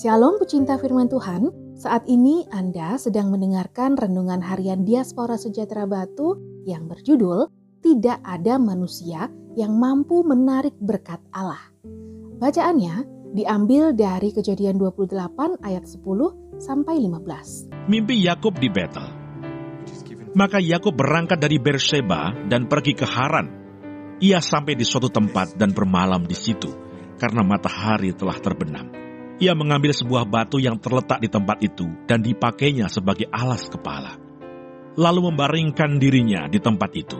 Shalom 0.00 0.40
pecinta 0.40 0.80
firman 0.80 1.12
Tuhan, 1.12 1.76
saat 1.76 2.08
ini 2.08 2.48
Anda 2.48 2.96
sedang 2.96 3.28
mendengarkan 3.28 4.00
renungan 4.00 4.40
harian 4.40 4.80
Diaspora 4.80 5.36
Sejahtera 5.36 5.84
Batu 5.84 6.40
yang 6.64 6.88
berjudul 6.88 7.52
Tidak 7.84 8.24
Ada 8.24 8.56
Manusia 8.56 9.28
yang 9.60 9.76
Mampu 9.76 10.24
Menarik 10.24 10.72
Berkat 10.80 11.20
Allah. 11.36 11.60
Bacaannya 12.40 13.04
diambil 13.36 13.92
dari 13.92 14.32
Kejadian 14.32 14.80
28 14.80 15.60
ayat 15.68 15.84
10 15.84 16.00
sampai 16.56 16.96
15. 16.96 17.92
Mimpi 17.92 18.24
Yakub 18.24 18.56
di 18.56 18.72
Betel. 18.72 19.04
Maka 20.32 20.64
Yakub 20.64 20.96
berangkat 20.96 21.36
dari 21.36 21.60
Berseba 21.60 22.32
dan 22.48 22.72
pergi 22.72 22.96
ke 22.96 23.04
Haran. 23.04 23.52
Ia 24.16 24.40
sampai 24.40 24.80
di 24.80 24.84
suatu 24.88 25.12
tempat 25.12 25.60
dan 25.60 25.76
bermalam 25.76 26.24
di 26.24 26.36
situ 26.40 26.72
karena 27.20 27.44
matahari 27.44 28.16
telah 28.16 28.40
terbenam. 28.40 29.09
Ia 29.40 29.56
mengambil 29.56 29.96
sebuah 29.96 30.28
batu 30.28 30.60
yang 30.60 30.76
terletak 30.76 31.24
di 31.24 31.32
tempat 31.32 31.64
itu 31.64 31.88
dan 32.04 32.20
dipakainya 32.20 32.92
sebagai 32.92 33.24
alas 33.32 33.72
kepala. 33.72 34.20
Lalu 35.00 35.32
membaringkan 35.32 35.96
dirinya 35.96 36.44
di 36.44 36.60
tempat 36.60 36.92
itu. 36.92 37.16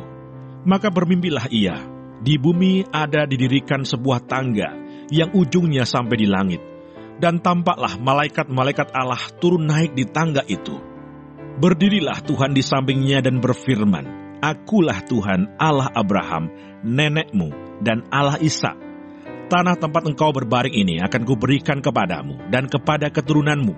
Maka 0.68 0.92
bermimpilah 0.92 1.48
ia, 1.48 1.80
di 2.20 2.36
bumi 2.36 2.84
ada 2.92 3.24
didirikan 3.24 3.88
sebuah 3.88 4.28
tangga 4.28 4.68
yang 5.08 5.32
ujungnya 5.32 5.88
sampai 5.88 6.16
di 6.20 6.28
langit. 6.28 6.60
Dan 7.16 7.40
tampaklah 7.40 7.96
malaikat-malaikat 7.96 8.92
Allah 8.92 9.20
turun 9.40 9.64
naik 9.64 9.96
di 9.96 10.04
tangga 10.04 10.44
itu. 10.44 10.76
Berdirilah 11.56 12.20
Tuhan 12.20 12.52
di 12.52 12.60
sampingnya 12.60 13.24
dan 13.24 13.40
berfirman, 13.40 14.36
Akulah 14.44 15.00
Tuhan 15.08 15.56
Allah 15.56 15.88
Abraham, 15.92 16.52
nenekmu, 16.84 17.80
dan 17.80 18.04
Allah 18.12 18.36
Ishak 18.40 18.89
tanah 19.50 19.74
tempat 19.74 20.06
engkau 20.06 20.30
berbaring 20.30 20.70
ini 20.70 21.02
akan 21.02 21.26
kuberikan 21.26 21.82
kepadamu 21.82 22.38
dan 22.54 22.70
kepada 22.70 23.10
keturunanmu. 23.10 23.74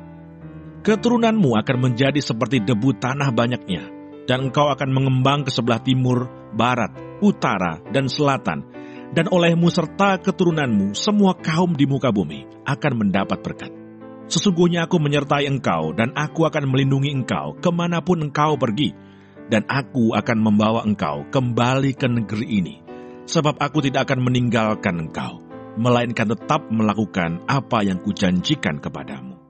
Keturunanmu 0.85 1.57
akan 1.57 1.77
menjadi 1.81 2.21
seperti 2.21 2.61
debu 2.61 3.01
tanah 3.01 3.33
banyaknya, 3.33 3.89
dan 4.29 4.53
engkau 4.53 4.69
akan 4.69 4.93
mengembang 4.93 5.49
ke 5.49 5.51
sebelah 5.51 5.81
timur, 5.81 6.29
barat, 6.53 6.93
utara, 7.25 7.81
dan 7.89 8.13
selatan, 8.13 8.69
dan 9.17 9.33
olehmu 9.33 9.73
serta 9.73 10.21
keturunanmu 10.21 10.93
semua 10.93 11.33
kaum 11.41 11.73
di 11.73 11.89
muka 11.89 12.13
bumi 12.13 12.45
akan 12.69 12.93
mendapat 13.09 13.41
berkat. 13.41 13.73
Sesungguhnya 14.29 14.85
aku 14.85 15.01
menyertai 15.01 15.49
engkau, 15.49 15.97
dan 15.97 16.13
aku 16.13 16.45
akan 16.45 16.69
melindungi 16.69 17.17
engkau 17.17 17.57
ke 17.57 17.71
mana 17.73 18.05
pun 18.05 18.21
engkau 18.21 18.61
pergi, 18.61 18.93
dan 19.49 19.65
aku 19.71 20.13
akan 20.13 20.39
membawa 20.43 20.85
engkau 20.85 21.25
kembali 21.33 21.97
ke 21.97 22.11
negeri 22.11 22.47
ini, 22.61 22.75
sebab 23.25 23.57
aku 23.57 23.87
tidak 23.87 24.11
akan 24.11 24.27
meninggalkan 24.27 25.09
engkau 25.09 25.52
melainkan 25.81 26.29
tetap 26.29 26.69
melakukan 26.69 27.41
apa 27.49 27.81
yang 27.81 27.97
kujanjikan 28.05 28.77
kepadamu. 28.77 29.43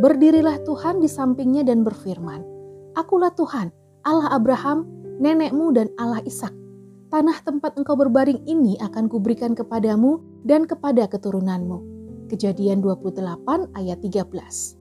Berdirilah 0.00 0.64
Tuhan 0.64 1.04
di 1.04 1.12
sampingnya 1.12 1.60
dan 1.60 1.84
berfirman, 1.84 2.40
Akulah 2.96 3.36
Tuhan, 3.36 3.68
Allah 4.00 4.32
Abraham, 4.32 4.88
nenekmu 5.20 5.76
dan 5.76 5.92
Allah 6.00 6.24
Ishak. 6.24 6.56
Tanah 7.12 7.36
tempat 7.44 7.76
engkau 7.76 8.00
berbaring 8.00 8.48
ini 8.48 8.80
akan 8.80 9.12
kuberikan 9.12 9.52
kepadamu 9.52 10.24
dan 10.48 10.64
kepada 10.64 11.04
keturunanmu. 11.04 11.84
Kejadian 12.32 12.80
28 12.80 13.76
ayat 13.76 13.98
13. 14.00 14.79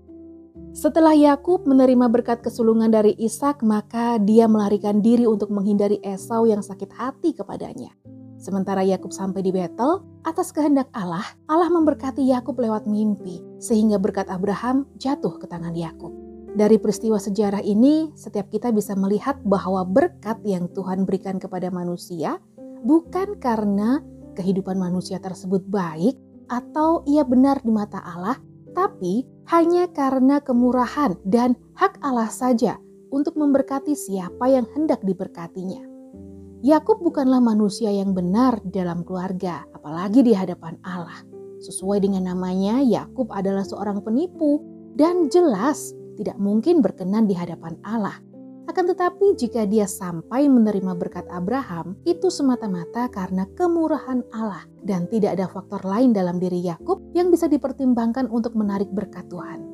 Setelah 0.69 1.17
Yakub 1.17 1.65
menerima 1.65 2.05
berkat 2.13 2.45
kesulungan 2.45 2.93
dari 2.93 3.17
Ishak, 3.17 3.65
maka 3.65 4.21
dia 4.21 4.45
melarikan 4.45 5.02
diri 5.02 5.25
untuk 5.25 5.49
menghindari 5.49 5.97
Esau 6.05 6.45
yang 6.45 6.61
sakit 6.61 6.93
hati 6.93 7.33
kepadanya. 7.33 7.89
Sementara 8.39 8.85
Yakub 8.85 9.11
sampai 9.11 9.43
di 9.43 9.52
Betel, 9.52 9.99
atas 10.23 10.53
kehendak 10.55 10.87
Allah, 10.95 11.25
Allah 11.49 11.67
memberkati 11.73 12.23
Yakub 12.23 12.55
lewat 12.55 12.85
mimpi, 12.85 13.41
sehingga 13.59 13.99
berkat 13.99 14.30
Abraham 14.31 14.87
jatuh 14.95 15.41
ke 15.41 15.49
tangan 15.49 15.73
Yakub. 15.73 16.13
Dari 16.53 16.77
peristiwa 16.77 17.17
sejarah 17.17 17.65
ini, 17.65 18.13
setiap 18.13 18.47
kita 18.53 18.69
bisa 18.69 18.93
melihat 18.93 19.41
bahwa 19.43 19.83
berkat 19.83 20.37
yang 20.45 20.69
Tuhan 20.71 21.03
berikan 21.03 21.41
kepada 21.41 21.73
manusia 21.73 22.37
bukan 22.86 23.41
karena 23.41 23.99
kehidupan 24.39 24.80
manusia 24.80 25.19
tersebut 25.19 25.65
baik 25.67 26.15
atau 26.47 27.03
ia 27.05 27.27
benar 27.27 27.59
di 27.61 27.69
mata 27.69 28.01
Allah, 28.01 28.39
tapi 28.80 29.28
hanya 29.52 29.92
karena 29.92 30.40
kemurahan 30.40 31.20
dan 31.28 31.60
hak 31.76 32.00
Allah 32.00 32.32
saja 32.32 32.80
untuk 33.12 33.36
memberkati 33.36 33.92
siapa 33.92 34.48
yang 34.48 34.64
hendak 34.72 35.04
diberkatinya. 35.04 35.84
Yakub 36.64 37.04
bukanlah 37.04 37.44
manusia 37.44 37.92
yang 37.92 38.16
benar 38.16 38.64
dalam 38.72 39.04
keluarga, 39.04 39.67
apalagi 39.76 40.23
di 40.23 40.32
hadapan 40.32 40.80
Allah. 40.88 41.23
Sesuai 41.60 42.08
dengan 42.08 42.32
namanya, 42.32 42.80
Yakub 42.80 43.28
adalah 43.36 43.67
seorang 43.67 44.00
penipu 44.00 44.64
dan 44.96 45.28
jelas 45.28 45.92
tidak 46.16 46.40
mungkin 46.40 46.80
berkenan 46.80 47.28
di 47.28 47.36
hadapan 47.36 47.76
Allah. 47.84 48.16
Akan 48.69 48.85
tetapi 48.85 49.33
jika 49.33 49.65
dia 49.65 49.89
sampai 49.89 50.45
menerima 50.45 50.93
berkat 50.93 51.25
Abraham, 51.33 51.97
itu 52.05 52.30
semata-mata 52.30 53.09
karena 53.09 53.49
kemurahan 53.57 54.21
Allah 54.30 54.61
dan 54.85 55.09
tidak 55.09 55.41
ada 55.41 55.49
faktor 55.49 55.81
lain 55.81 56.13
dalam 56.13 56.37
diri 56.37 56.61
Yakub 56.61 57.02
yang 57.17 57.33
bisa 57.33 57.49
dipertimbangkan 57.49 58.30
untuk 58.30 58.53
menarik 58.53 58.85
berkat 58.93 59.25
Tuhan. 59.25 59.65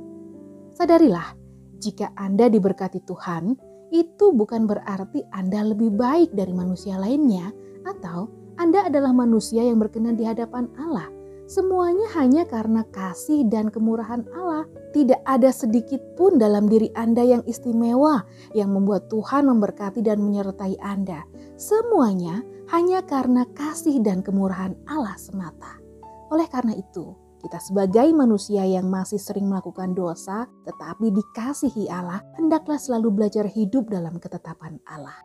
Sadarilah, 0.80 1.36
jika 1.84 2.16
Anda 2.16 2.48
diberkati 2.48 3.04
Tuhan, 3.04 3.60
itu 3.92 4.32
bukan 4.32 4.64
berarti 4.64 5.28
Anda 5.36 5.76
lebih 5.76 5.92
baik 5.92 6.32
dari 6.32 6.56
manusia 6.56 6.96
lainnya 6.96 7.52
atau 7.84 8.32
Anda 8.56 8.88
adalah 8.88 9.12
manusia 9.12 9.60
yang 9.60 9.76
berkenan 9.76 10.16
di 10.16 10.24
hadapan 10.24 10.72
Allah. 10.80 11.12
Semuanya 11.52 12.08
hanya 12.16 12.48
karena 12.48 12.88
kasih 12.96 13.44
dan 13.52 13.68
kemurahan 13.68 14.24
Allah. 14.32 14.64
Tidak 14.96 15.28
ada 15.28 15.52
sedikit 15.52 16.00
pun 16.16 16.40
dalam 16.40 16.72
diri 16.72 16.88
Anda 16.96 17.20
yang 17.20 17.44
istimewa 17.44 18.24
yang 18.56 18.72
membuat 18.72 19.12
Tuhan 19.12 19.44
memberkati 19.44 20.00
dan 20.00 20.24
menyertai 20.24 20.80
Anda. 20.80 21.28
Semuanya 21.60 22.40
hanya 22.72 23.04
karena 23.04 23.44
kasih 23.52 24.00
dan 24.00 24.24
kemurahan 24.24 24.72
Allah 24.88 25.20
semata. 25.20 25.84
Oleh 26.32 26.48
karena 26.48 26.80
itu, 26.80 27.12
kita 27.44 27.60
sebagai 27.60 28.08
manusia 28.16 28.64
yang 28.64 28.88
masih 28.88 29.20
sering 29.20 29.52
melakukan 29.52 29.92
dosa 29.92 30.48
tetapi 30.64 31.12
dikasihi 31.12 31.92
Allah, 31.92 32.24
hendaklah 32.40 32.80
selalu 32.80 33.20
belajar 33.20 33.52
hidup 33.52 33.92
dalam 33.92 34.16
ketetapan 34.16 34.80
Allah. 34.88 35.20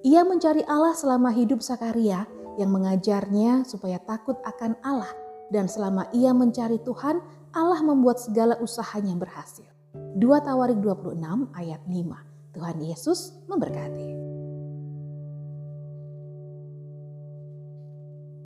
Ia 0.00 0.24
mencari 0.24 0.64
Allah 0.64 0.96
selama 0.96 1.28
hidup 1.28 1.60
Sakaria 1.60 2.24
yang 2.56 2.72
mengajarnya 2.72 3.68
supaya 3.68 4.00
takut 4.00 4.40
akan 4.48 4.80
Allah 4.80 5.12
dan 5.52 5.68
selama 5.68 6.08
ia 6.10 6.32
mencari 6.32 6.80
Tuhan, 6.82 7.20
Allah 7.54 7.86
membuat 7.86 8.18
segala 8.18 8.58
usahanya 8.58 9.14
berhasil. 9.14 9.70
2 9.94 10.18
Tawarik 10.42 10.82
26 10.82 11.22
ayat 11.54 11.78
5. 11.86 12.50
Tuhan 12.50 12.78
Yesus 12.82 13.30
memberkati. 13.46 14.23